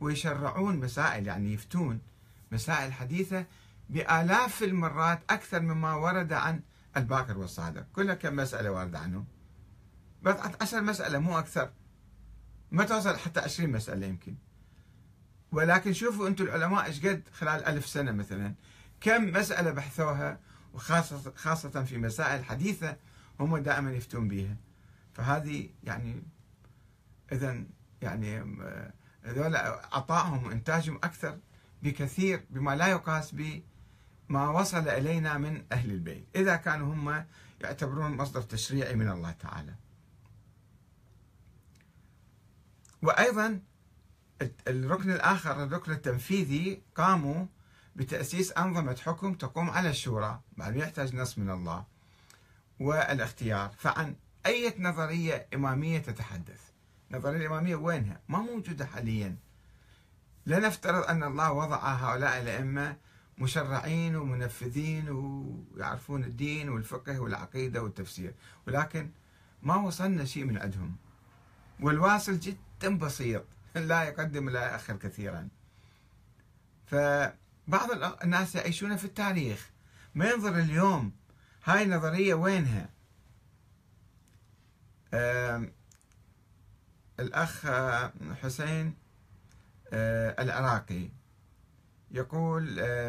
ويشرعون 0.01 0.77
مسائل 0.77 1.27
يعني 1.27 1.53
يفتون 1.53 2.01
مسائل 2.53 2.93
حديثة 2.93 3.47
بآلاف 3.91 4.63
المرات 4.63 5.23
أكثر 5.31 5.61
مما 5.61 5.95
ورد 5.95 6.33
عن 6.33 6.61
الباكر 6.97 7.39
والصادق. 7.39 7.87
كلها 7.93 8.15
كم 8.15 8.37
مسألة 8.37 8.71
واردة 8.71 8.99
عنه 8.99 9.25
بضعة 10.23 10.53
عشر 10.61 10.81
مسألة 10.81 11.19
مو 11.19 11.39
أكثر. 11.39 11.71
ما 12.71 12.85
توصل 12.85 13.17
حتى 13.17 13.41
عشرين 13.41 13.73
مسألة 13.73 14.07
يمكن. 14.07 14.35
ولكن 15.53 15.93
شوفوا 15.93 16.29
أنتم 16.29 16.45
العلماء 16.45 16.85
إيش 16.85 17.07
قد 17.07 17.23
خلال 17.33 17.65
ألف 17.65 17.87
سنة 17.87 18.13
مثلا. 18.13 18.55
كم 19.01 19.33
مسألة 19.33 19.71
بحثوها 19.71 20.41
وخاصة 20.75 21.33
خاصة 21.37 21.85
في 21.85 21.99
مسائل 21.99 22.45
حديثة 22.45 22.97
هم 23.41 23.57
دائما 23.57 23.93
يفتون 23.93 24.29
بها 24.29 24.57
فهذه 25.13 25.71
يعني 25.85 26.23
إذا 27.33 27.65
يعني 28.03 28.39
هذول 29.23 29.57
عطائهم 29.93 30.45
وإنتاجهم 30.45 30.97
أكثر 30.97 31.39
بكثير 31.83 32.45
بما 32.51 32.77
لا 32.77 32.87
يقاس 32.87 33.35
بما 33.35 34.49
وصل 34.49 34.89
إلينا 34.89 35.39
من 35.39 35.65
أهل 35.73 35.91
البيت. 35.91 36.27
إذا 36.37 36.57
كانوا 36.57 36.95
هم 36.95 37.25
يعتبرون 37.61 38.17
مصدر 38.17 38.43
تشريعي 38.43 38.95
من 38.95 39.09
الله 39.09 39.31
تعالى. 39.31 39.75
وأيضا 43.03 43.61
الركن 44.69 45.11
الآخر 45.11 45.65
الركن 45.65 45.93
التنفيذي 45.93 46.83
قاموا 46.95 47.47
بتأسيس 47.97 48.53
أنظمة 48.53 48.97
حكم 48.97 49.35
تقوم 49.35 49.71
على 49.71 49.91
الشورى 49.91 50.41
بعد 50.57 50.77
يحتاج 50.77 51.17
نص 51.17 51.39
من 51.39 51.51
الله. 51.51 51.85
والاختيار 52.81 53.75
فعن 53.79 54.17
أي 54.47 54.75
نظرية 54.79 55.47
إمامية 55.55 55.99
تتحدث. 55.99 56.61
النظرية 57.11 57.37
الإمامية 57.37 57.77
وينها؟ 57.77 58.21
ما 58.29 58.39
موجودة 58.39 58.87
حاليا. 58.87 59.37
لنفترض 60.47 61.05
أن 61.05 61.23
الله 61.23 61.53
وضع 61.53 61.77
هؤلاء 61.77 62.43
الأئمة 62.43 62.97
مشرعين 63.39 64.17
ومنفذين 64.17 65.09
ويعرفون 65.09 66.25
الدين 66.25 66.69
والفقه 66.69 67.21
والعقيدة 67.21 67.83
والتفسير. 67.83 68.35
ولكن 68.67 69.11
ما 69.63 69.77
وصلنا 69.77 70.25
شيء 70.25 70.45
من 70.45 70.59
عندهم. 70.59 70.97
والواصل 71.81 72.39
جدا 72.41 72.99
بسيط. 72.99 73.45
لا 73.75 74.03
يقدم 74.03 74.51
لا 74.51 74.63
يأخر 74.63 74.97
كثيرا. 74.97 75.49
فبعض 77.67 77.91
الناس 78.23 78.55
يعيشون 78.55 78.97
في 78.97 79.05
التاريخ. 79.05 79.71
ما 80.15 80.31
ينظر 80.31 80.59
اليوم. 80.59 81.13
هاي 81.65 81.83
النظرية 81.83 82.35
وينها؟ 82.35 82.89
الأخ 87.21 87.67
حسين 88.43 88.95
آه، 89.93 90.43
العراقي. 90.43 91.09
يقول 92.11 92.81
آه، 92.81 93.03